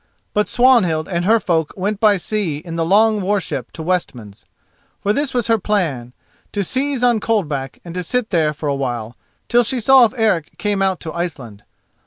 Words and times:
But 0.33 0.47
Swanhild 0.47 1.07
and 1.07 1.25
her 1.25 1.39
folk 1.39 1.75
went 1.77 1.99
by 1.99 2.17
sea 2.17 2.57
in 2.57 2.75
the 2.75 2.83
long 2.83 3.21
war 3.21 3.39
ship 3.39 3.71
to 3.73 3.83
Westmans. 3.83 4.45
For 4.99 5.13
this 5.13 5.31
was 5.31 5.45
her 5.45 5.59
plan: 5.59 6.13
to 6.53 6.63
seize 6.63 7.03
on 7.03 7.19
Coldback 7.19 7.79
and 7.85 7.93
to 7.93 8.01
sit 8.03 8.31
there 8.31 8.51
for 8.51 8.67
a 8.67 8.73
while, 8.73 9.15
till 9.47 9.61
she 9.61 9.79
saw 9.79 10.03
if 10.05 10.15
Eric 10.17 10.57
came 10.57 10.81
out 10.81 11.01
to 11.01 11.13
Iceland. 11.13 11.61